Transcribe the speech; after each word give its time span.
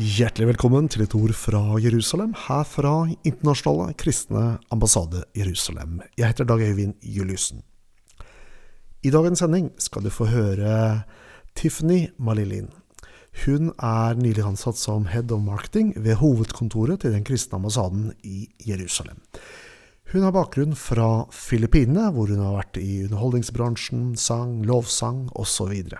Hjertelig 0.00 0.46
velkommen 0.48 0.86
til 0.88 1.02
et 1.04 1.12
ord 1.12 1.34
fra 1.36 1.58
Jerusalem, 1.84 2.30
her 2.46 2.62
fra 2.64 2.92
Internasjonale 3.28 3.92
kristne 4.00 4.44
ambassade 4.72 5.20
Jerusalem. 5.36 5.98
Jeg 6.16 6.30
heter 6.30 6.48
Dag 6.48 6.62
Øyvind 6.64 6.94
Juliussen. 7.04 7.60
I 9.04 9.10
dagens 9.12 9.42
sending 9.44 9.68
skal 9.76 10.06
du 10.06 10.08
få 10.08 10.30
høre 10.32 11.02
Tiffany 11.54 12.06
Malilin. 12.16 12.70
Hun 13.44 13.74
er 13.76 14.16
nylig 14.16 14.46
ansatt 14.48 14.80
som 14.80 15.10
head 15.12 15.28
of 15.28 15.44
marketing 15.44 15.92
ved 15.96 16.22
hovedkontoret 16.24 17.04
til 17.04 17.12
den 17.12 17.24
kristne 17.28 17.60
ambassaden 17.60 18.14
i 18.24 18.48
Jerusalem. 18.64 19.20
Hun 20.12 20.24
har 20.24 20.32
bakgrunn 20.32 20.72
fra 20.72 21.26
Filippinene, 21.28 22.08
hvor 22.16 22.32
hun 22.32 22.40
har 22.40 22.62
vært 22.62 22.80
i 22.80 23.02
underholdningsbransjen, 23.04 24.16
sang, 24.16 24.62
lovsang 24.64 25.26
osv. 25.36 25.92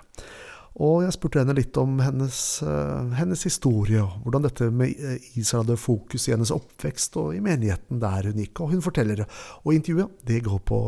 Og 0.80 1.02
jeg 1.04 1.12
spurte 1.12 1.42
henne 1.42 1.54
litt 1.56 1.76
om 1.76 1.98
hennes, 2.00 2.36
uh, 2.64 3.12
hennes, 3.18 3.42
historie, 3.44 4.00
og 4.00 4.24
hvordan 4.24 4.46
dette 4.46 4.70
med 4.72 4.96
eh, 4.96 5.26
Israel 5.36 5.66
hadde 5.66 5.76
fokus 5.76 6.28
i 6.28 6.32
hennes 6.32 6.52
oppvekst 6.54 7.16
og 7.20 7.34
i 7.36 7.42
menigheten 7.44 8.00
der 8.00 8.30
hun 8.30 8.40
gikk. 8.40 8.60
Og 8.60 8.72
hun 8.72 8.84
forteller, 8.84 9.26
og 9.64 9.74
intervjuet 9.74 10.28
det 10.28 10.44
går 10.44 10.62
på 10.64 10.78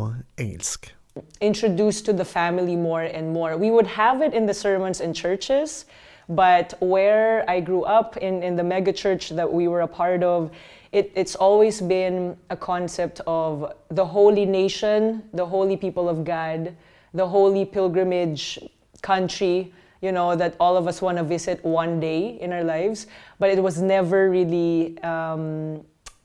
engelsk. 0.40 0.94
Introduced 1.40 2.06
to 2.06 2.12
the 2.12 2.24
family 2.24 2.74
more 2.74 3.04
and 3.04 3.30
more. 3.32 3.56
We 3.56 3.70
would 3.70 3.86
have 3.86 4.24
it 4.26 4.34
in 4.34 4.46
the 4.46 4.54
sermons 4.54 5.00
in 5.00 5.14
churches, 5.14 5.86
but 6.28 6.74
where 6.80 7.44
I 7.48 7.60
grew 7.60 7.84
up 7.84 8.16
in, 8.16 8.42
in 8.42 8.56
the 8.56 8.64
mega 8.64 8.92
church 8.92 9.28
that 9.36 9.52
we 9.52 9.68
were 9.68 9.82
a 9.82 9.86
part 9.86 10.24
of, 10.24 10.50
it, 10.92 11.12
it's 11.14 11.36
always 11.36 11.80
been 11.80 12.36
a 12.50 12.56
concept 12.56 13.20
of 13.26 13.70
the 13.90 14.04
holy 14.06 14.46
nation, 14.46 15.22
the 15.34 15.46
holy 15.46 15.76
people 15.76 16.08
of 16.08 16.24
God, 16.24 16.74
the 17.12 17.26
holy 17.26 17.64
pilgrimage 17.64 18.58
country, 19.04 19.72
you 20.00 20.12
know, 20.12 20.34
that 20.34 20.56
all 20.58 20.76
of 20.76 20.84
us 20.86 21.00
want 21.00 21.16
to 21.18 21.24
visit 21.36 21.64
one 21.64 22.00
day 22.00 22.40
in 22.40 22.52
our 22.52 22.64
lives, 22.64 23.06
but 23.38 23.48
it 23.50 23.62
was 23.62 23.76
never 23.80 24.30
really 24.30 24.98
um, 25.02 25.84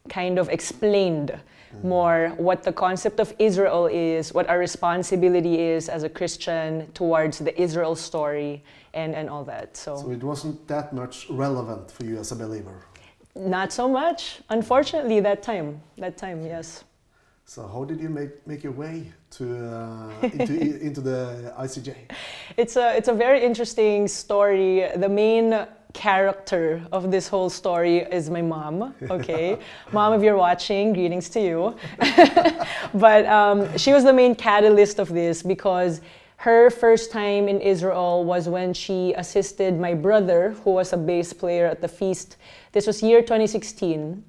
kind 0.09 0.39
of 0.39 0.49
explained 0.49 1.29
more 1.83 2.33
what 2.37 2.63
the 2.63 2.73
concept 2.73 3.19
of 3.19 3.33
Israel 3.37 3.85
is, 3.85 4.33
what 4.33 4.49
our 4.49 4.57
responsibility 4.57 5.55
is 5.61 5.87
as 5.87 6.01
a 6.03 6.09
Christian 6.09 6.91
towards 6.93 7.37
the 7.37 7.53
Israel 7.61 7.95
story, 7.95 8.63
and, 8.93 9.13
and 9.13 9.29
all 9.29 9.43
that. 9.43 9.77
So, 9.77 9.97
so 9.97 10.11
it 10.11 10.23
wasn't 10.23 10.67
that 10.67 10.93
much 10.93 11.29
relevant 11.29 11.91
for 11.91 12.05
you 12.05 12.17
as 12.17 12.31
a 12.31 12.35
believer. 12.35 12.77
Not 13.35 13.71
so 13.71 13.87
much, 13.87 14.41
unfortunately. 14.49 15.19
That 15.19 15.43
time, 15.43 15.81
that 15.97 16.17
time, 16.17 16.45
yes. 16.45 16.83
So 17.49 17.67
how 17.67 17.83
did 17.83 17.99
you 17.99 18.09
make, 18.09 18.45
make 18.45 18.63
your 18.63 18.73
way 18.73 19.11
to 19.31 19.43
uh, 19.75 20.11
into, 20.21 20.81
into 20.87 21.01
the 21.01 21.51
ICEJ? 21.57 21.95
It's 22.57 22.75
a 22.75 22.95
it's 22.95 23.07
a 23.07 23.13
very 23.13 23.43
interesting 23.43 24.07
story. 24.07 24.87
The 24.95 25.09
main 25.09 25.65
character 25.93 26.85
of 26.91 27.09
this 27.09 27.27
whole 27.27 27.49
story 27.49 28.01
is 28.17 28.29
my 28.29 28.43
mom. 28.43 28.93
Okay, 29.09 29.57
mom, 29.91 30.13
if 30.13 30.21
you're 30.21 30.37
watching, 30.37 30.93
greetings 30.93 31.27
to 31.29 31.39
you. 31.39 31.75
but 32.93 33.25
um, 33.25 33.75
she 33.79 33.93
was 33.93 34.03
the 34.03 34.13
main 34.13 34.35
catalyst 34.35 34.99
of 34.99 35.09
this 35.09 35.41
because 35.41 36.01
her 36.35 36.69
first 36.69 37.11
time 37.11 37.49
in 37.49 37.59
Israel 37.61 38.25
was 38.25 38.47
when 38.47 38.75
she 38.75 39.15
assisted 39.17 39.79
my 39.79 39.95
brother, 39.95 40.51
who 40.63 40.69
was 40.73 40.93
a 40.93 40.97
bass 40.97 41.33
player 41.33 41.65
at 41.65 41.81
the 41.81 41.87
feast. 41.87 42.37
This 42.73 42.85
was 42.85 43.01
year 43.01 43.21
2016 43.21 44.23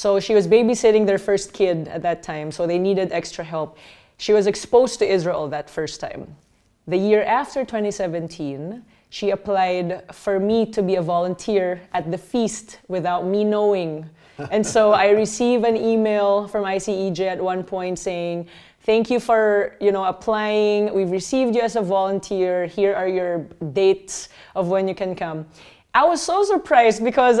so 0.00 0.18
she 0.18 0.32
was 0.32 0.48
babysitting 0.48 1.04
their 1.06 1.18
first 1.18 1.52
kid 1.52 1.86
at 1.88 2.00
that 2.00 2.22
time, 2.22 2.50
so 2.50 2.66
they 2.66 2.78
needed 2.78 3.12
extra 3.12 3.44
help. 3.44 3.76
She 4.16 4.32
was 4.32 4.46
exposed 4.46 4.98
to 5.00 5.04
Israel 5.06 5.46
that 5.48 5.68
first 5.68 6.00
time. 6.00 6.36
The 6.88 6.96
year 6.96 7.22
after 7.22 7.66
2017, 7.66 8.82
she 9.10 9.28
applied 9.28 10.02
for 10.14 10.40
me 10.40 10.64
to 10.72 10.82
be 10.82 10.94
a 10.94 11.02
volunteer 11.02 11.82
at 11.92 12.10
the 12.10 12.16
feast 12.16 12.78
without 12.88 13.26
me 13.26 13.44
knowing. 13.44 14.08
and 14.50 14.66
so 14.66 14.92
I 14.92 15.10
received 15.10 15.66
an 15.66 15.76
email 15.76 16.48
from 16.48 16.64
ICEJ 16.64 17.20
at 17.20 17.38
one 17.38 17.62
point 17.62 17.98
saying, 17.98 18.48
"Thank 18.86 19.10
you 19.10 19.20
for, 19.20 19.76
you 19.82 19.92
know, 19.92 20.04
applying. 20.04 20.94
We've 20.94 21.10
received 21.10 21.54
you 21.54 21.60
as 21.60 21.76
a 21.76 21.82
volunteer. 21.82 22.64
Here 22.64 22.94
are 22.94 23.06
your 23.06 23.40
dates 23.74 24.30
of 24.54 24.68
when 24.68 24.88
you 24.88 24.94
can 24.94 25.14
come." 25.14 25.44
I 25.92 26.04
was 26.04 26.22
so 26.22 26.42
surprised 26.44 27.04
because 27.04 27.40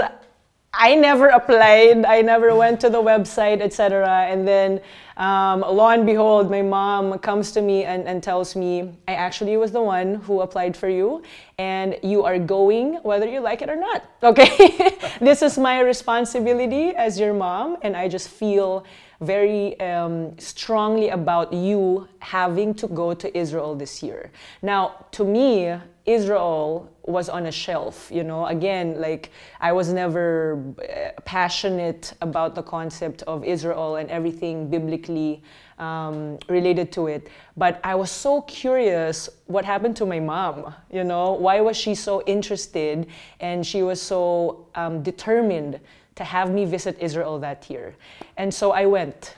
I 0.72 0.94
never 0.94 1.28
applied. 1.28 2.04
I 2.04 2.22
never 2.22 2.54
went 2.54 2.80
to 2.80 2.90
the 2.90 3.02
website, 3.02 3.60
etc. 3.60 4.26
And 4.28 4.46
then, 4.46 4.80
um, 5.16 5.62
lo 5.62 5.88
and 5.88 6.06
behold, 6.06 6.48
my 6.48 6.62
mom 6.62 7.18
comes 7.18 7.50
to 7.52 7.60
me 7.60 7.84
and, 7.84 8.06
and 8.06 8.22
tells 8.22 8.54
me, 8.54 8.92
I 9.08 9.14
actually 9.14 9.56
was 9.56 9.72
the 9.72 9.82
one 9.82 10.14
who 10.14 10.42
applied 10.42 10.76
for 10.76 10.88
you, 10.88 11.22
and 11.58 11.96
you 12.04 12.22
are 12.24 12.38
going 12.38 12.94
whether 13.02 13.26
you 13.26 13.40
like 13.40 13.62
it 13.62 13.68
or 13.68 13.76
not. 13.76 14.04
Okay? 14.22 14.96
this 15.20 15.42
is 15.42 15.58
my 15.58 15.80
responsibility 15.80 16.94
as 16.94 17.18
your 17.18 17.34
mom, 17.34 17.76
and 17.82 17.96
I 17.96 18.06
just 18.06 18.28
feel 18.28 18.84
very 19.20 19.78
um, 19.80 20.38
strongly 20.38 21.08
about 21.08 21.52
you 21.52 22.06
having 22.20 22.74
to 22.74 22.86
go 22.86 23.12
to 23.12 23.36
Israel 23.36 23.74
this 23.74 24.02
year. 24.02 24.30
Now, 24.62 25.06
to 25.12 25.24
me, 25.24 25.74
Israel 26.06 26.90
was 27.04 27.28
on 27.28 27.46
a 27.46 27.52
shelf, 27.52 28.10
you 28.12 28.22
know. 28.22 28.46
Again, 28.46 29.00
like 29.00 29.30
I 29.60 29.72
was 29.72 29.92
never 29.92 30.62
uh, 30.78 31.20
passionate 31.24 32.14
about 32.20 32.54
the 32.54 32.62
concept 32.62 33.22
of 33.22 33.44
Israel 33.44 33.96
and 33.96 34.10
everything 34.10 34.68
biblically 34.68 35.42
um, 35.78 36.38
related 36.48 36.92
to 36.92 37.06
it. 37.06 37.28
But 37.56 37.80
I 37.82 37.94
was 37.94 38.10
so 38.10 38.42
curious 38.42 39.28
what 39.46 39.64
happened 39.64 39.96
to 39.96 40.06
my 40.06 40.20
mom, 40.20 40.74
you 40.92 41.04
know. 41.04 41.32
Why 41.32 41.60
was 41.60 41.76
she 41.76 41.94
so 41.94 42.22
interested 42.26 43.06
and 43.40 43.66
she 43.66 43.82
was 43.82 44.00
so 44.00 44.66
um, 44.74 45.02
determined 45.02 45.80
to 46.16 46.24
have 46.24 46.50
me 46.50 46.64
visit 46.66 46.96
Israel 47.00 47.38
that 47.40 47.68
year? 47.70 47.96
And 48.36 48.52
so 48.52 48.72
I 48.72 48.86
went 48.86 49.34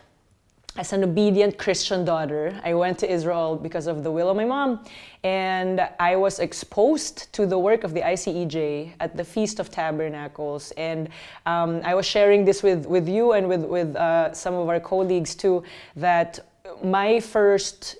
as 0.76 0.94
an 0.94 1.04
obedient 1.04 1.58
Christian 1.58 2.02
daughter, 2.02 2.58
I 2.64 2.72
went 2.72 2.98
to 3.00 3.12
Israel 3.12 3.56
because 3.56 3.86
of 3.86 4.02
the 4.02 4.10
will 4.10 4.30
of 4.30 4.36
my 4.36 4.46
mom, 4.46 4.82
and 5.22 5.86
I 6.00 6.16
was 6.16 6.38
exposed 6.38 7.30
to 7.34 7.44
the 7.44 7.58
work 7.58 7.84
of 7.84 7.92
the 7.92 8.00
ICEJ 8.00 8.92
at 8.98 9.14
the 9.14 9.24
Feast 9.24 9.60
of 9.60 9.70
Tabernacles. 9.70 10.70
And 10.78 11.10
um, 11.44 11.82
I 11.84 11.94
was 11.94 12.06
sharing 12.06 12.46
this 12.46 12.62
with, 12.62 12.86
with 12.86 13.06
you 13.06 13.32
and 13.32 13.48
with, 13.48 13.64
with 13.64 13.94
uh, 13.96 14.32
some 14.32 14.54
of 14.54 14.68
our 14.70 14.80
colleagues 14.80 15.34
too, 15.34 15.62
that 15.96 16.40
my 16.82 17.20
first 17.20 17.96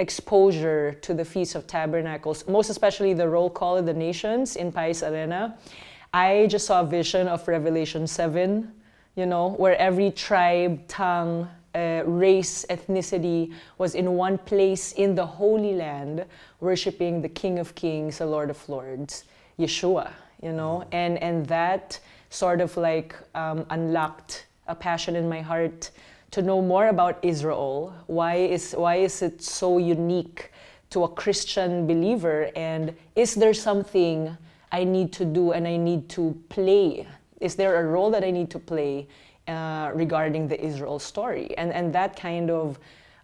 exposure 0.00 0.94
to 1.02 1.14
the 1.14 1.24
Feast 1.24 1.54
of 1.54 1.68
Tabernacles, 1.68 2.46
most 2.48 2.70
especially 2.70 3.14
the 3.14 3.28
roll 3.28 3.48
call 3.48 3.76
of 3.76 3.86
the 3.86 3.94
nations 3.94 4.56
in 4.56 4.72
Pais 4.72 5.04
Arena, 5.04 5.56
I 6.12 6.48
just 6.50 6.66
saw 6.66 6.80
a 6.80 6.86
vision 6.86 7.28
of 7.28 7.46
Revelation 7.46 8.08
7, 8.08 8.72
you 9.14 9.26
know, 9.26 9.50
where 9.50 9.76
every 9.76 10.10
tribe, 10.10 10.88
tongue, 10.88 11.48
uh, 11.76 12.02
race, 12.06 12.64
ethnicity 12.70 13.52
was 13.78 13.94
in 13.94 14.12
one 14.12 14.38
place 14.38 14.92
in 14.92 15.14
the 15.14 15.26
Holy 15.26 15.74
Land, 15.74 16.24
worshiping 16.60 17.20
the 17.20 17.28
King 17.28 17.58
of 17.58 17.74
Kings, 17.74 18.18
the 18.18 18.26
Lord 18.26 18.48
of 18.48 18.68
Lords, 18.68 19.24
Yeshua, 19.58 20.10
you 20.42 20.52
know, 20.52 20.84
and, 20.92 21.22
and 21.22 21.46
that 21.46 22.00
sort 22.30 22.60
of 22.60 22.76
like 22.76 23.14
um, 23.34 23.66
unlocked 23.70 24.46
a 24.68 24.74
passion 24.74 25.16
in 25.16 25.28
my 25.28 25.40
heart 25.40 25.90
to 26.30 26.42
know 26.42 26.60
more 26.60 26.88
about 26.88 27.18
Israel. 27.22 27.94
Why 28.06 28.36
is, 28.36 28.72
why 28.72 28.96
is 28.96 29.22
it 29.22 29.42
so 29.42 29.78
unique 29.78 30.52
to 30.90 31.04
a 31.04 31.08
Christian 31.08 31.86
believer? 31.86 32.50
And 32.56 32.94
is 33.14 33.34
there 33.34 33.54
something 33.54 34.36
I 34.72 34.84
need 34.84 35.12
to 35.14 35.24
do 35.24 35.52
and 35.52 35.66
I 35.66 35.76
need 35.76 36.08
to 36.10 36.36
play? 36.48 37.06
Is 37.40 37.54
there 37.54 37.80
a 37.80 37.84
role 37.84 38.10
that 38.10 38.24
I 38.24 38.30
need 38.30 38.50
to 38.50 38.58
play 38.58 39.08
uh, 39.48 39.90
regarding 39.94 40.48
the 40.48 40.62
Israel 40.64 40.98
story. 40.98 41.56
And, 41.56 41.72
and 41.72 41.92
that 41.94 42.18
kind 42.18 42.50
of 42.50 42.78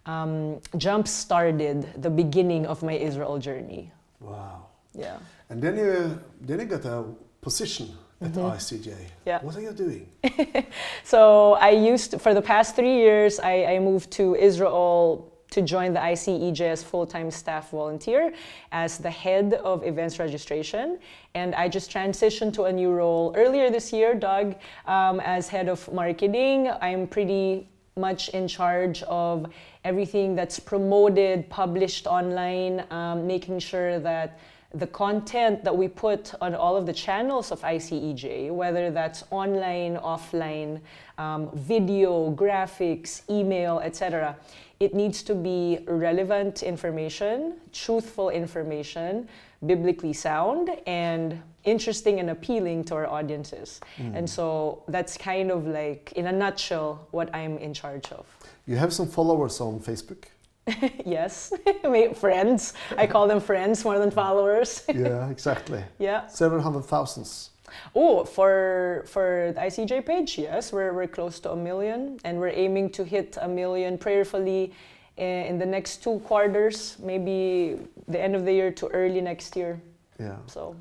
um, 0.05 0.59
jump 0.77 1.07
started 1.07 2.01
the 2.01 2.09
beginning 2.09 2.65
of 2.65 2.83
my 2.83 2.93
Israel 2.93 3.37
journey. 3.37 3.91
Wow. 4.19 4.67
Yeah. 4.93 5.17
And 5.49 5.61
then 5.61 5.77
you, 5.77 6.19
then 6.41 6.59
you 6.59 6.65
got 6.65 6.85
a 6.85 7.05
position 7.41 7.89
at 8.21 8.31
mm-hmm. 8.31 8.55
ICEJ. 8.55 8.95
Yeah. 9.25 9.41
What 9.41 9.55
are 9.57 9.61
you 9.61 9.73
doing? 9.73 10.07
so 11.03 11.53
I 11.53 11.71
used, 11.71 12.11
to, 12.11 12.19
for 12.19 12.33
the 12.33 12.41
past 12.41 12.75
three 12.75 12.95
years, 12.95 13.39
I, 13.39 13.65
I 13.65 13.79
moved 13.79 14.11
to 14.11 14.35
Israel 14.35 15.32
to 15.53 15.61
join 15.61 15.93
the 15.93 15.99
ICEJ 15.99 16.61
as 16.61 16.83
full-time 16.83 17.29
staff 17.29 17.69
volunteer 17.69 18.33
as 18.71 18.97
the 18.97 19.09
head 19.09 19.53
of 19.63 19.85
events 19.85 20.17
registration. 20.19 20.97
And 21.35 21.53
I 21.53 21.69
just 21.69 21.91
transitioned 21.91 22.53
to 22.53 22.63
a 22.63 22.73
new 22.73 22.91
role 22.91 23.33
earlier 23.37 23.69
this 23.69 23.93
year, 23.93 24.15
Doug, 24.15 24.55
um, 24.87 25.19
as 25.19 25.47
head 25.47 25.69
of 25.69 25.91
marketing. 25.93 26.69
I'm 26.81 27.07
pretty 27.07 27.67
much 27.95 28.29
in 28.29 28.47
charge 28.47 29.03
of 29.03 29.45
everything 29.83 30.35
that's 30.35 30.59
promoted, 30.59 31.47
published 31.49 32.07
online, 32.07 32.83
um, 32.89 33.27
making 33.27 33.59
sure 33.59 33.99
that 33.99 34.39
the 34.73 34.87
content 34.87 35.63
that 35.63 35.75
we 35.75 35.87
put 35.87 36.33
on 36.41 36.55
all 36.55 36.75
of 36.75 36.85
the 36.85 36.93
channels 36.93 37.51
of 37.51 37.61
ICEJ, 37.61 38.51
whether 38.51 38.89
that's 38.89 39.23
online, 39.29 39.97
offline, 39.97 40.81
um, 41.17 41.49
video, 41.53 42.31
graphics, 42.33 43.21
email, 43.29 43.79
etc., 43.79 44.35
it 44.79 44.93
needs 44.93 45.21
to 45.23 45.35
be 45.35 45.79
relevant 45.87 46.63
information, 46.63 47.53
truthful 47.71 48.31
information, 48.31 49.29
biblically 49.65 50.11
sound, 50.11 50.71
and 50.87 51.41
interesting 51.63 52.19
and 52.19 52.31
appealing 52.31 52.83
to 52.83 52.95
our 52.95 53.07
audiences. 53.07 53.79
And 53.97 54.29
so 54.29 54.83
that's 54.87 55.15
kind 55.17 55.51
of 55.51 55.67
like, 55.67 56.11
in 56.17 56.27
a 56.27 56.31
nutshell, 56.31 57.07
what 57.11 57.33
I'm 57.33 57.57
in 57.59 57.73
charge 57.73 58.11
of. 58.11 58.25
You 58.65 58.75
have 58.75 58.91
some 58.91 59.07
followers 59.07 59.61
on 59.61 59.79
Facebook. 59.79 60.25
yes, 61.05 61.53
friends. 62.15 62.73
I 62.97 63.07
call 63.07 63.27
them 63.27 63.39
friends 63.39 63.83
more 63.83 63.99
than 63.99 64.11
followers. 64.11 64.83
yeah, 64.93 65.29
exactly. 65.29 65.83
yeah. 65.99 66.27
Several 66.27 66.61
hundred 66.61 66.85
thousands. 66.85 67.49
Oh, 67.95 68.23
for 68.23 69.03
for 69.07 69.51
the 69.55 69.61
ICEJ 69.61 70.05
page, 70.05 70.37
yes, 70.37 70.71
we're 70.71 70.93
we're 70.93 71.07
close 71.07 71.39
to 71.41 71.51
a 71.51 71.55
million, 71.55 72.19
and 72.23 72.39
we're 72.39 72.55
aiming 72.55 72.91
to 72.91 73.03
hit 73.03 73.37
a 73.41 73.47
million 73.47 73.97
prayerfully 73.97 74.73
in, 75.17 75.45
in 75.45 75.59
the 75.59 75.65
next 75.65 76.03
two 76.03 76.19
quarters, 76.19 76.97
maybe 76.99 77.77
the 78.07 78.19
end 78.19 78.35
of 78.35 78.45
the 78.45 78.53
year 78.53 78.71
to 78.71 78.87
early 78.87 79.21
next 79.21 79.55
year. 79.55 79.81
Yeah. 80.19 80.37
So. 80.47 80.75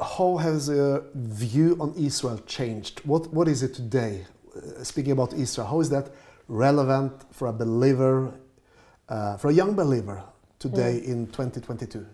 How 0.00 0.36
has 0.36 0.68
your 0.68 1.02
view 1.14 1.76
on 1.80 1.92
Israel 1.96 2.38
changed? 2.46 3.00
What, 3.04 3.34
what 3.34 3.48
is 3.48 3.64
it 3.64 3.74
today? 3.74 4.24
Uh, 4.54 4.84
speaking 4.84 5.10
about 5.10 5.32
Israel, 5.32 5.66
how 5.66 5.80
is 5.80 5.90
that 5.90 6.12
relevant 6.46 7.12
for 7.32 7.48
a 7.48 7.52
believer, 7.52 8.32
uh, 9.08 9.36
for 9.36 9.48
a 9.50 9.52
young 9.52 9.74
believer 9.74 10.22
today 10.58 10.98
in 10.98 11.26
2022? 11.28 12.06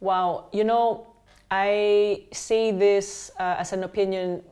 Wow, 0.00 0.46
you 0.52 0.64
know, 0.64 1.06
I 1.50 2.24
say 2.32 2.72
this 2.72 3.30
uh, 3.38 3.56
as 3.58 3.72
an 3.72 3.84
opinion 3.84 4.42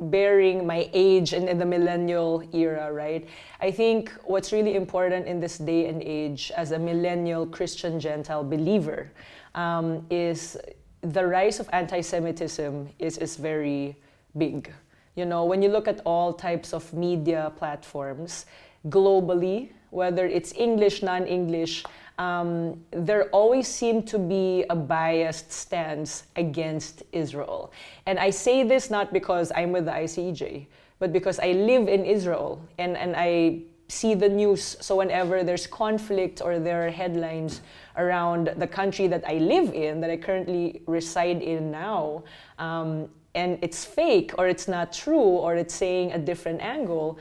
bearing 0.00 0.66
my 0.66 0.88
age 0.92 1.32
and 1.32 1.48
in 1.48 1.58
the 1.58 1.66
millennial 1.66 2.42
era, 2.52 2.92
right? 2.92 3.28
I 3.60 3.70
think 3.70 4.12
what's 4.24 4.52
really 4.52 4.76
important 4.76 5.26
in 5.26 5.40
this 5.40 5.58
day 5.58 5.86
and 5.86 6.02
age 6.02 6.52
as 6.56 6.70
a 6.72 6.78
millennial 6.78 7.46
Christian 7.46 7.98
Gentile 7.98 8.44
believer 8.44 9.10
um, 9.54 10.06
is 10.10 10.56
the 11.02 11.26
rise 11.26 11.60
of 11.60 11.68
anti 11.72 12.00
Semitism 12.00 12.88
is, 12.98 13.18
is 13.18 13.36
very 13.36 13.96
big. 14.36 14.72
You 15.16 15.24
know, 15.24 15.44
when 15.44 15.62
you 15.62 15.68
look 15.68 15.88
at 15.88 16.00
all 16.04 16.32
types 16.32 16.72
of 16.72 16.92
media 16.92 17.52
platforms 17.56 18.46
globally, 18.88 19.70
whether 19.90 20.26
it's 20.26 20.52
English, 20.54 21.02
non 21.02 21.26
English, 21.26 21.84
um, 22.18 22.82
there 22.90 23.24
always 23.30 23.68
seem 23.68 24.02
to 24.02 24.18
be 24.18 24.64
a 24.70 24.76
biased 24.76 25.52
stance 25.52 26.24
against 26.36 27.02
Israel. 27.12 27.72
And 28.06 28.18
I 28.18 28.30
say 28.30 28.64
this 28.64 28.90
not 28.90 29.12
because 29.12 29.52
I'm 29.54 29.72
with 29.72 29.84
the 29.84 29.92
ICEJ, 29.92 30.66
but 30.98 31.12
because 31.12 31.38
I 31.38 31.52
live 31.52 31.88
in 31.88 32.04
Israel 32.04 32.60
and, 32.78 32.96
and 32.96 33.14
I 33.16 33.60
see 33.88 34.14
the 34.14 34.28
news. 34.28 34.76
So 34.80 34.96
whenever 34.96 35.42
there's 35.44 35.66
conflict 35.66 36.42
or 36.42 36.58
there 36.58 36.86
are 36.86 36.90
headlines 36.90 37.62
around 37.96 38.52
the 38.56 38.66
country 38.66 39.06
that 39.06 39.24
I 39.26 39.34
live 39.34 39.72
in, 39.72 40.00
that 40.00 40.10
I 40.10 40.16
currently 40.16 40.82
reside 40.86 41.40
in 41.40 41.70
now, 41.70 42.24
um, 42.58 43.08
and 43.34 43.58
it's 43.62 43.84
fake 43.84 44.32
or 44.38 44.48
it's 44.48 44.66
not 44.68 44.92
true 44.92 45.16
or 45.44 45.54
it's 45.54 45.74
saying 45.74 46.12
a 46.12 46.18
different 46.18 46.60
angle, 46.60 47.18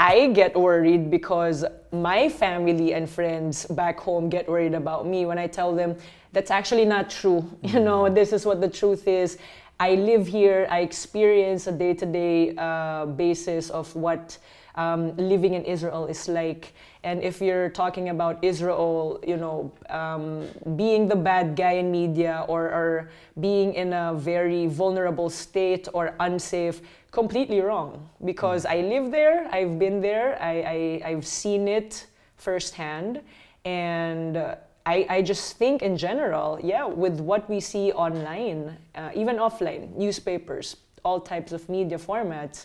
I 0.00 0.28
get 0.28 0.56
worried 0.56 1.10
because 1.10 1.64
my 1.90 2.28
family 2.28 2.94
and 2.94 3.10
friends 3.10 3.66
back 3.66 3.98
home 3.98 4.28
get 4.28 4.48
worried 4.48 4.74
about 4.74 5.08
me 5.08 5.26
when 5.26 5.38
I 5.38 5.48
tell 5.48 5.74
them 5.74 5.96
that's 6.32 6.52
actually 6.52 6.84
not 6.84 7.10
true. 7.10 7.42
You 7.64 7.80
know, 7.80 8.02
mm. 8.04 8.14
this 8.14 8.32
is 8.32 8.46
what 8.46 8.60
the 8.60 8.68
truth 8.68 9.08
is. 9.08 9.38
I 9.80 9.94
live 9.94 10.26
here, 10.26 10.66
I 10.70 10.80
experience 10.80 11.66
a 11.66 11.72
day 11.72 11.94
to 11.94 12.06
day 12.06 12.52
basis 13.16 13.70
of 13.70 13.94
what 13.94 14.38
um, 14.78 15.16
living 15.16 15.54
in 15.54 15.64
Israel 15.64 16.06
is 16.06 16.28
like. 16.28 16.72
And 17.02 17.22
if 17.22 17.40
you're 17.40 17.68
talking 17.68 18.08
about 18.08 18.38
Israel, 18.42 19.20
you 19.26 19.36
know, 19.36 19.72
um, 19.90 20.48
being 20.76 21.08
the 21.08 21.16
bad 21.16 21.56
guy 21.56 21.72
in 21.72 21.90
media 21.90 22.44
or, 22.48 22.64
or 22.66 23.10
being 23.40 23.74
in 23.74 23.92
a 23.92 24.14
very 24.14 24.66
vulnerable 24.66 25.30
state 25.30 25.88
or 25.92 26.14
unsafe, 26.20 26.80
completely 27.10 27.60
wrong. 27.60 28.08
Because 28.24 28.66
I 28.66 28.80
live 28.80 29.10
there, 29.10 29.48
I've 29.52 29.78
been 29.78 30.00
there, 30.00 30.40
I, 30.40 31.02
I, 31.04 31.10
I've 31.10 31.26
seen 31.26 31.66
it 31.66 32.06
firsthand. 32.36 33.20
And 33.64 34.36
uh, 34.36 34.56
I, 34.88 35.04
I 35.10 35.22
just 35.22 35.58
think 35.58 35.82
in 35.82 35.98
general, 35.98 36.58
yeah, 36.62 36.86
with 36.86 37.20
what 37.20 37.48
we 37.50 37.60
see 37.60 37.92
online, 37.92 38.74
uh, 38.94 39.10
even 39.14 39.36
offline, 39.36 39.94
newspapers, 39.94 40.76
all 41.04 41.20
types 41.20 41.52
of 41.52 41.68
media 41.68 41.98
formats, 41.98 42.64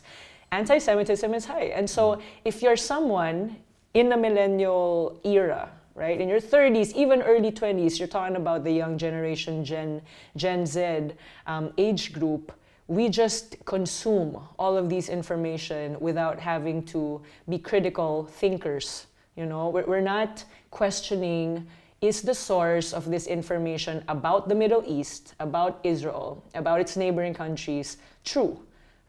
anti 0.53 0.77
Semitism 0.77 1.33
is 1.33 1.43
high. 1.43 1.65
And 1.75 1.89
so 1.89 2.21
if 2.45 2.61
you're 2.61 2.77
someone 2.77 3.57
in 3.93 4.07
the 4.07 4.15
millennial 4.15 5.19
era, 5.25 5.69
right, 5.95 6.21
in 6.21 6.29
your 6.29 6.39
30s, 6.39 6.93
even 6.93 7.21
early 7.23 7.51
20s, 7.51 7.99
you're 7.99 8.07
talking 8.07 8.37
about 8.37 8.63
the 8.63 8.71
young 8.71 8.97
generation, 8.97 9.65
Gen, 9.65 10.01
Gen 10.37 10.65
Z 10.65 11.09
um, 11.45 11.73
age 11.77 12.13
group, 12.13 12.53
we 12.87 13.09
just 13.09 13.57
consume 13.65 14.39
all 14.57 14.77
of 14.77 14.87
these 14.87 15.09
information 15.09 15.99
without 15.99 16.39
having 16.39 16.83
to 16.83 17.21
be 17.49 17.59
critical 17.59 18.23
thinkers. 18.23 19.07
You 19.35 19.45
know, 19.45 19.67
we're, 19.67 19.85
we're 19.85 19.99
not 19.99 20.45
questioning 20.71 21.67
is 22.03 22.21
the 22.21 22.35
source 22.35 22.93
of 22.93 23.09
this 23.09 23.25
information 23.27 24.03
about 24.07 24.49
the 24.49 24.55
Middle 24.55 24.83
East, 24.85 25.33
about 25.39 25.79
Israel, 25.83 26.43
about 26.53 26.79
its 26.81 26.95
neighboring 26.95 27.33
countries 27.33 27.97
true? 28.23 28.59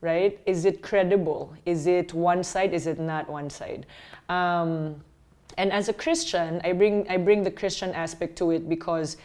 right? 0.05 0.39
Is 0.45 0.67
it 0.67 0.83
credible? 0.83 1.55
Is 1.65 1.87
it 1.87 2.13
one 2.13 2.45
side? 2.45 2.75
Is 2.75 2.87
it 2.87 3.01
not 3.01 3.29
one 3.29 3.49
side? 3.49 3.87
Um, 4.29 5.03
and 5.57 5.73
as 5.73 5.89
a 5.89 5.95
Christian, 5.95 6.61
I 6.63 6.73
bring 6.73 7.09
I 7.09 7.17
bring 7.17 7.43
the 7.43 7.51
Christian 7.51 7.91
aspect 7.95 8.37
to 8.39 8.51
it 8.51 8.69
because 8.69 9.17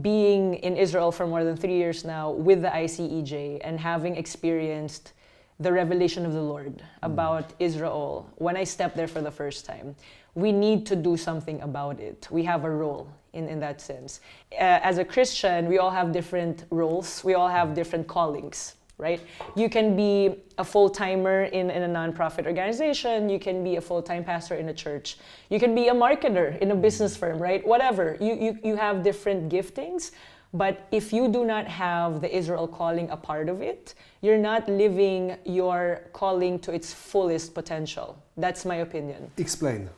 being 0.00 0.54
in 0.54 0.76
Israel 0.76 1.10
for 1.10 1.26
more 1.26 1.42
than 1.44 1.56
three 1.56 1.76
years 1.76 2.04
now 2.04 2.30
with 2.30 2.62
the 2.62 2.68
ICEJ 2.68 3.60
and 3.64 3.80
having 3.80 4.16
experienced 4.16 5.12
the 5.58 5.72
revelation 5.72 6.26
of 6.26 6.32
the 6.32 6.42
Lord 6.42 6.82
about 7.02 7.52
Israel 7.58 8.30
when 8.36 8.56
I 8.56 8.64
stepped 8.64 8.96
there 8.96 9.08
for 9.08 9.22
the 9.22 9.30
first 9.30 9.64
time, 9.64 9.96
we 10.34 10.52
need 10.52 10.84
to 10.86 10.96
do 10.96 11.16
something 11.16 11.60
about 11.62 11.98
it. 11.98 12.28
We 12.30 12.44
have 12.44 12.64
a 12.64 12.70
role 12.70 13.08
in, 13.32 13.48
in 13.48 13.58
that 13.60 13.80
sense. 13.80 14.20
Uh, 14.52 14.80
as 14.82 14.98
a 14.98 15.04
Christian, 15.04 15.66
we 15.66 15.78
all 15.78 15.90
have 15.90 16.12
different 16.12 16.64
roles, 16.70 17.24
we 17.24 17.34
all 17.34 17.48
have 17.48 17.74
different 17.74 18.06
callings 18.06 18.74
right? 18.98 19.20
You 19.54 19.68
can 19.68 19.94
be 19.94 20.36
a 20.58 20.64
full 20.64 20.88
timer 20.88 21.44
in, 21.44 21.70
in 21.70 21.82
a 21.82 21.88
nonprofit 21.88 22.46
organization, 22.46 23.28
you 23.28 23.38
can 23.38 23.62
be 23.62 23.76
a 23.76 23.80
full 23.80 24.02
time 24.02 24.24
pastor 24.24 24.54
in 24.54 24.68
a 24.68 24.74
church, 24.74 25.18
you 25.50 25.60
can 25.60 25.74
be 25.74 25.88
a 25.88 25.94
marketer 25.94 26.58
in 26.60 26.70
a 26.70 26.74
business 26.74 27.16
firm, 27.16 27.38
right? 27.38 27.66
Whatever. 27.66 28.16
You, 28.20 28.34
you, 28.34 28.58
you 28.64 28.76
have 28.76 29.02
different 29.02 29.52
giftings, 29.52 30.12
but 30.56 30.86
if 30.90 31.12
you 31.12 31.28
do 31.28 31.44
not 31.44 31.66
have 31.66 32.20
the 32.20 32.34
Israel 32.34 32.66
calling 32.66 33.10
a 33.10 33.16
part 33.16 33.48
of 33.48 33.60
it, 33.60 33.94
you're 34.22 34.38
not 34.38 34.68
living 34.68 35.36
your 35.44 36.02
calling 36.12 36.58
to 36.60 36.72
its 36.72 36.94
fullest 36.94 37.52
potential. 37.52 38.16
That's 38.36 38.64
my 38.64 38.76
opinion. 38.76 39.30
Explain. 39.36 39.90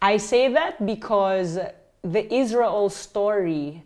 I 0.00 0.16
say 0.16 0.52
that 0.52 0.84
because 0.84 1.58
the 2.02 2.34
Israel 2.34 2.88
story 2.90 3.84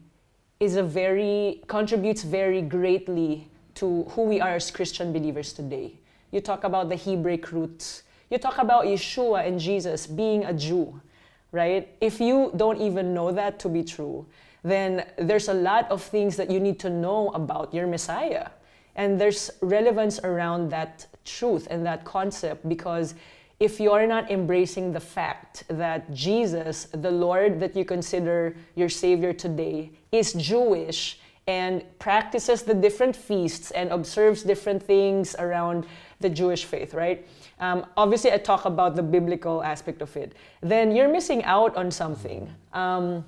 is 0.58 0.76
a 0.76 0.82
very 0.82 1.62
contributes 1.66 2.22
very 2.22 2.62
greatly 2.62 3.48
to 3.74 4.04
who 4.04 4.22
we 4.22 4.40
are 4.40 4.54
as 4.56 4.70
Christian 4.70 5.12
believers 5.12 5.52
today. 5.52 5.92
You 6.30 6.40
talk 6.40 6.64
about 6.64 6.88
the 6.88 6.96
Hebraic 6.96 7.52
roots. 7.52 8.04
You 8.30 8.38
talk 8.38 8.56
about 8.56 8.86
Yeshua 8.86 9.46
and 9.46 9.60
Jesus 9.60 10.06
being 10.06 10.46
a 10.46 10.54
Jew, 10.54 10.98
right? 11.52 11.94
If 12.00 12.20
you 12.20 12.52
don't 12.56 12.80
even 12.80 13.12
know 13.12 13.30
that 13.32 13.58
to 13.60 13.68
be 13.68 13.84
true, 13.84 14.24
then 14.66 15.06
there's 15.16 15.48
a 15.48 15.54
lot 15.54 15.88
of 15.92 16.02
things 16.02 16.36
that 16.36 16.50
you 16.50 16.58
need 16.58 16.80
to 16.80 16.90
know 16.90 17.28
about 17.30 17.72
your 17.72 17.86
Messiah. 17.86 18.48
And 18.96 19.20
there's 19.20 19.48
relevance 19.60 20.18
around 20.24 20.70
that 20.70 21.06
truth 21.24 21.68
and 21.70 21.86
that 21.86 22.04
concept 22.04 22.68
because 22.68 23.14
if 23.60 23.78
you 23.78 23.92
are 23.92 24.08
not 24.08 24.28
embracing 24.28 24.92
the 24.92 25.00
fact 25.00 25.62
that 25.68 26.12
Jesus, 26.12 26.88
the 26.92 27.12
Lord 27.12 27.60
that 27.60 27.76
you 27.76 27.84
consider 27.84 28.56
your 28.74 28.88
Savior 28.88 29.32
today, 29.32 29.92
is 30.10 30.32
Jewish 30.32 31.20
and 31.46 31.84
practices 32.00 32.62
the 32.64 32.74
different 32.74 33.14
feasts 33.14 33.70
and 33.70 33.92
observes 33.92 34.42
different 34.42 34.82
things 34.82 35.36
around 35.38 35.86
the 36.18 36.28
Jewish 36.28 36.64
faith, 36.64 36.92
right? 36.92 37.24
Um, 37.60 37.86
obviously, 37.96 38.32
I 38.32 38.38
talk 38.38 38.64
about 38.64 38.96
the 38.96 39.02
biblical 39.02 39.62
aspect 39.62 40.02
of 40.02 40.14
it. 40.16 40.32
Then 40.60 40.94
you're 40.94 41.08
missing 41.08 41.44
out 41.44 41.76
on 41.76 41.92
something. 41.92 42.52
Um, 42.72 43.24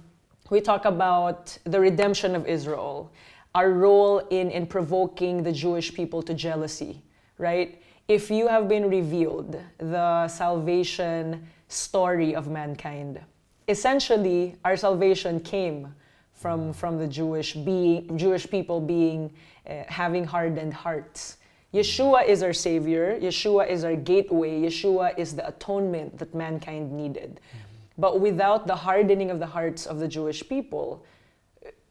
we 0.51 0.61
talk 0.61 0.85
about 0.85 1.57
the 1.65 1.79
redemption 1.81 2.35
of 2.35 2.47
Israel, 2.47 3.13
our 3.55 3.71
role 3.71 4.19
in, 4.31 4.51
in 4.51 4.67
provoking 4.67 5.43
the 5.43 5.53
Jewish 5.53 5.93
people 5.93 6.23
to 6.23 6.35
jealousy, 6.35 7.03
right? 7.39 7.81
If 8.09 8.31
you 8.31 8.49
have 8.49 8.69
been 8.69 8.89
revealed 8.89 9.61
the 9.79 10.29
salvation 10.29 11.47
story 11.69 12.35
of 12.35 12.49
mankind, 12.49 13.21
essentially, 13.69 14.57
our 14.65 14.77
salvation 14.77 15.41
came 15.41 15.95
from, 16.33 16.73
from 16.73 16.99
the 16.99 17.07
Jewish 17.07 17.55
being, 17.55 18.17
Jewish 18.17 18.49
people 18.49 18.81
being 18.81 19.33
uh, 19.69 19.83
having 19.89 20.25
hardened 20.25 20.73
hearts. 20.73 21.37
Yeshua 21.75 22.27
is 22.27 22.43
our 22.43 22.55
savior. 22.55 23.19
Yeshua 23.21 23.69
is 23.69 23.85
our 23.85 23.97
gateway. 23.97 24.63
Yeshua 24.63 25.19
is 25.19 25.37
the 25.37 25.47
atonement 25.47 26.17
that 26.19 26.35
mankind 26.35 26.91
needed. 26.91 27.41
But 27.99 28.21
without 28.21 28.67
the 28.67 28.77
hardening 28.77 29.31
of 29.31 29.41
the 29.41 29.47
hearts 29.47 29.85
of 29.85 29.99
the 29.99 30.09
Jewish 30.09 30.49
people, 30.49 31.05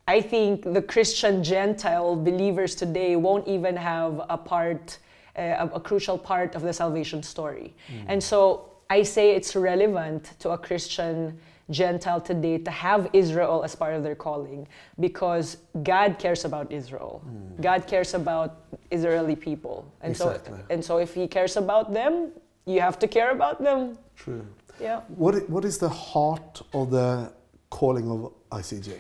I 0.08 0.22
think 0.22 0.64
the 0.64 0.82
Christian 0.82 1.44
Gentile 1.44 2.16
believers 2.16 2.76
today 2.76 3.18
won't 3.18 3.46
even 3.48 3.76
have 3.76 4.22
a 4.30 4.38
part, 4.38 5.00
uh, 5.38 5.68
a, 5.74 5.80
crucial 5.82 6.18
part 6.18 6.56
of 6.56 6.62
the 6.62 6.72
salvation 6.72 7.22
story. 7.22 7.76
Mm. 7.92 8.06
And 8.08 8.24
so 8.24 8.72
I 8.90 9.04
say 9.04 9.36
it's 9.36 9.54
relevant 9.54 10.32
to 10.40 10.52
a 10.52 10.58
Christian 10.58 11.38
Gentile 11.70 12.22
today 12.22 12.58
to 12.60 12.72
have 12.72 13.10
Israel 13.12 13.64
as 13.66 13.76
part 13.76 13.94
of 13.96 14.02
their 14.02 14.16
calling 14.16 14.66
because 15.02 15.58
God 15.84 16.18
cares 16.18 16.46
about 16.46 16.72
Israel. 16.72 17.22
Mm. 17.28 17.62
God 17.62 17.86
cares 17.86 18.14
about 18.14 18.62
Israeli 18.90 19.36
people. 19.36 19.92
And 20.02 20.12
exactly. 20.12 20.58
so 20.58 20.64
and 20.70 20.86
so 20.86 20.98
if 21.00 21.14
he 21.14 21.28
cares 21.28 21.58
about 21.58 21.94
them, 21.94 22.32
you 22.66 22.80
have 22.80 22.98
to 23.00 23.08
care 23.10 23.32
about 23.32 23.62
them. 23.62 23.98
True. 24.16 24.46
Yeah. 24.80 25.02
What 25.08 25.50
what 25.50 25.66
is 25.66 25.78
the 25.78 25.90
heart 25.90 26.62
of 26.74 26.92
the 26.92 27.32
calling 27.70 28.10
of 28.10 28.34
ICEJ? 28.52 29.00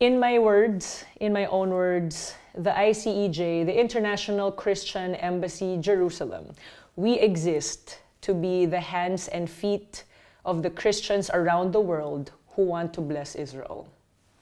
In 0.00 0.18
my 0.18 0.38
words, 0.38 1.04
in 1.20 1.32
my 1.32 1.46
own 1.46 1.70
words, 1.70 2.34
the 2.54 2.70
ICEJ, 2.70 3.66
the 3.66 3.80
International 3.80 4.50
Christian 4.50 5.14
Embassy 5.14 5.78
Jerusalem, 5.78 6.52
we 6.96 7.18
exist 7.18 8.00
to 8.22 8.34
be 8.34 8.66
the 8.66 8.80
hands 8.80 9.28
and 9.28 9.48
feet 9.48 10.04
of 10.44 10.62
the 10.62 10.70
Christians 10.70 11.30
around 11.30 11.72
the 11.72 11.80
world 11.80 12.32
who 12.54 12.62
want 12.62 12.92
to 12.94 13.00
bless 13.00 13.34
Israel. 13.34 13.88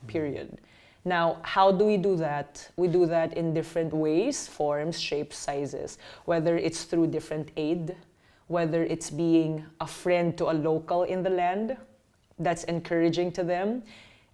Period. 0.07 0.59
Now, 1.05 1.39
how 1.43 1.73
do 1.73 1.85
we 1.85 1.97
do 1.97 2.17
that? 2.17 2.69
We 2.77 2.89
do 2.89 3.07
that 3.07 3.37
in 3.37 3.55
different 3.55 3.93
ways, 3.93 4.47
forms, 4.47 5.01
shapes, 5.01 5.37
sizes, 5.37 5.99
whether 6.27 6.57
it's 6.57 6.85
through 6.85 7.09
different 7.09 7.51
aid, 7.57 7.97
whether 8.53 8.85
it's 8.85 9.09
being 9.11 9.65
a 9.81 9.87
friend 9.87 10.37
to 10.37 10.51
a 10.51 10.55
local 10.69 11.05
in 11.05 11.23
the 11.23 11.31
land 11.31 11.77
that's 12.39 12.65
encouraging 12.65 13.33
to 13.33 13.43
them. 13.43 13.83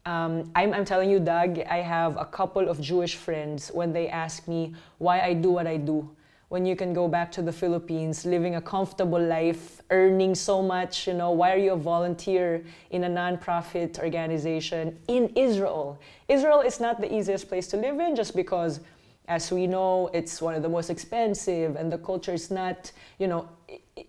Um, 0.05 0.51
I'm, 0.57 0.75
I'm 0.75 0.85
telling 0.85 1.09
you, 1.09 1.21
Doug, 1.21 1.61
I 1.61 1.79
have 1.79 2.17
a 2.17 2.25
couple 2.25 2.69
of 2.69 2.81
Jewish 2.81 3.15
friends 3.15 3.71
when 3.73 3.93
they 3.93 4.09
ask 4.09 4.49
me 4.49 4.75
why 4.99 5.21
I 5.21 5.35
do 5.35 5.51
what 5.51 5.67
I 5.67 5.77
do 5.77 6.11
when 6.49 6.65
you 6.65 6.75
can 6.75 6.95
go 6.95 7.07
back 7.07 7.31
to 7.31 7.43
the 7.43 7.53
Philippines, 7.53 8.25
living 8.25 8.55
a 8.55 8.61
comfortable 8.61 9.21
life, 9.21 9.83
earning 9.91 10.35
so 10.35 10.63
much, 10.63 11.07
you 11.07 11.13
know, 11.13 11.31
why 11.31 11.53
are 11.53 11.59
you 11.59 11.75
a 11.75 11.77
volunteer 11.77 12.65
in 12.91 13.05
a 13.05 13.09
nonprofit 13.09 13.99
organization 13.99 14.99
in 15.09 15.31
Israel? 15.37 16.01
Israel 16.27 16.61
is 16.63 16.81
not 16.81 17.03
the 17.03 17.15
easiest 17.15 17.49
place 17.49 17.67
to 17.69 17.77
live 17.77 18.01
in 18.01 18.17
just 18.17 18.35
because 18.35 18.81
as 19.29 19.53
we 19.53 19.67
know, 19.67 20.11
it's 20.13 20.43
one 20.43 20.55
of 20.55 20.63
the 20.63 20.69
most 20.69 20.91
expensive 20.91 21.77
and 21.77 21.93
the 21.93 21.99
culture 21.99 22.33
is 22.33 22.51
not, 22.51 22.91
you 23.19 23.29
know, 23.29 23.49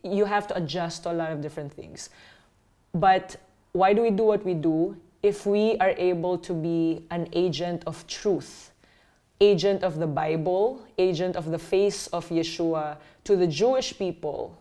you 0.04 0.26
have 0.26 0.48
to 0.48 0.58
adjust 0.58 1.04
to 1.04 1.12
a 1.12 1.14
lot 1.14 1.32
of 1.32 1.42
different 1.42 1.72
things. 1.72 2.10
But 2.94 3.36
why 3.74 3.94
do 3.94 4.02
we 4.02 4.10
do 4.10 4.24
what 4.24 4.44
we 4.44 4.56
do? 4.56 4.96
If 5.22 5.46
we 5.46 5.78
are 5.78 5.94
able 5.98 6.38
to 6.40 6.54
be 6.54 7.06
an 7.12 7.28
agent 7.34 7.84
of 7.86 8.08
truth 8.08 8.72
agent 9.42 9.84
of 9.84 10.00
the 10.00 10.08
Bible, 10.08 10.82
agent 10.98 11.36
of 11.36 11.52
the 11.52 11.60
face 11.60 12.08
of 12.08 12.28
Yeshua 12.30 12.98
to 13.24 13.36
the 13.36 13.48
Jewish 13.48 13.98
people, 13.98 14.58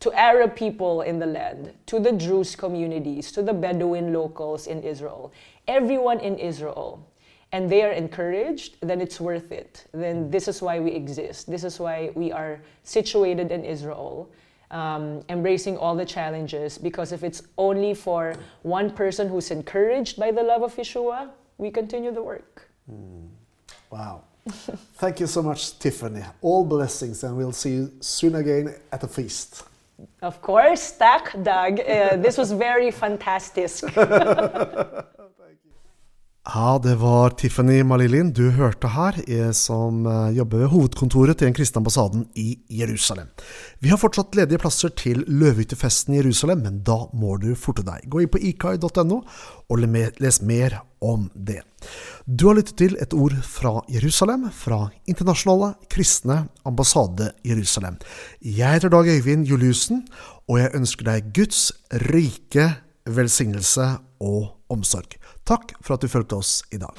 to 0.00 0.12
Arab 0.12 0.56
people 0.56 1.02
in 1.02 1.18
the 1.18 1.26
land, 1.26 1.72
to 1.86 2.00
the 2.00 2.12
Druze 2.12 2.56
communities, 2.56 3.30
to 3.32 3.42
the 3.42 3.52
Bedouin 3.52 4.12
locals 4.12 4.66
in 4.66 4.82
Israel, 4.82 5.32
everyone 5.68 6.18
in 6.20 6.38
Israel, 6.38 7.06
and 7.52 7.70
they 7.70 7.82
are 7.82 7.90
encouraged, 7.92 8.76
then 8.80 9.00
it's 9.00 9.20
worth 9.20 9.50
it. 9.50 9.86
Then 9.92 10.30
this 10.30 10.46
is 10.48 10.62
why 10.62 10.78
we 10.78 10.92
exist. 10.92 11.50
This 11.50 11.64
is 11.64 11.80
why 11.80 12.10
we 12.14 12.30
are 12.30 12.60
situated 12.84 13.50
in 13.50 13.64
Israel. 13.64 14.30
Um, 14.70 15.24
embracing 15.28 15.76
all 15.76 15.96
the 15.96 16.04
challenges 16.04 16.78
because 16.78 17.10
if 17.10 17.24
it's 17.24 17.42
only 17.58 17.92
for 17.92 18.36
one 18.62 18.92
person 18.92 19.28
who's 19.28 19.50
encouraged 19.50 20.16
by 20.16 20.30
the 20.30 20.44
love 20.44 20.62
of 20.62 20.76
Yeshua, 20.76 21.30
we 21.58 21.72
continue 21.72 22.12
the 22.12 22.22
work. 22.22 22.70
Mm. 22.88 23.26
Wow. 23.90 24.22
Thank 24.94 25.18
you 25.18 25.26
so 25.26 25.42
much, 25.42 25.76
Tiffany. 25.80 26.22
All 26.40 26.64
blessings, 26.64 27.24
and 27.24 27.36
we'll 27.36 27.52
see 27.52 27.72
you 27.72 27.92
soon 28.00 28.36
again 28.36 28.74
at 28.92 29.00
the 29.00 29.08
feast. 29.08 29.64
Of 30.22 30.40
course, 30.40 30.92
tack, 30.92 31.34
Doug. 31.42 31.80
Uh, 31.80 32.16
this 32.16 32.38
was 32.38 32.52
very 32.52 32.92
fantastic. 32.92 33.70
Ja, 36.48 36.80
det 36.82 36.94
var 36.96 37.34
Tiffany 37.36 37.82
Malilin 37.84 38.30
du 38.32 38.46
hørte 38.56 38.88
her, 38.88 39.18
som 39.52 40.06
eh, 40.08 40.30
jobber 40.38 40.62
ved 40.62 40.70
hovedkontoret 40.72 41.36
til 41.36 41.50
den 41.50 41.56
kristne 41.58 41.82
ambassaden 41.82 42.22
i 42.32 42.54
Jerusalem. 42.72 43.26
Vi 43.84 43.90
har 43.92 44.00
fortsatt 44.00 44.32
ledige 44.38 44.62
plasser 44.62 44.88
til 44.96 45.20
løvehyttefesten 45.28 46.14
i 46.14 46.22
Jerusalem, 46.22 46.62
men 46.64 46.78
da 46.86 46.96
må 47.12 47.36
du 47.42 47.50
forte 47.52 47.84
deg. 47.84 48.08
Gå 48.08 48.22
inn 48.24 48.32
på 48.32 48.40
ikai.no 48.40 49.18
og 49.20 49.84
les 49.84 50.40
mer 50.40 50.78
om 51.04 51.28
det. 51.36 51.60
Du 52.24 52.46
har 52.48 52.56
lyttet 52.56 52.78
til 52.80 52.96
et 53.04 53.12
ord 53.12 53.36
fra 53.44 53.74
Jerusalem, 53.92 54.48
fra 54.48 54.86
Internasjonale 55.12 55.74
kristne 55.92 56.46
ambassade 56.64 57.34
Jerusalem. 57.44 58.00
Jeg 58.40 58.78
heter 58.78 58.88
Dag 58.96 59.12
Øyvind 59.12 59.44
Juliussen, 59.44 60.06
og 60.48 60.62
jeg 60.62 60.72
ønsker 60.80 61.12
deg 61.12 61.34
Guds 61.36 61.68
rike 62.08 62.70
velsignelse 63.04 63.92
og 64.24 64.56
omsorg. 64.72 65.19
Takk 65.50 65.72
for 65.80 65.94
at 65.94 66.00
du 66.00 66.08
fulgte 66.08 66.36
oss 66.38 66.64
i 66.70 66.78
dag. 66.78 66.94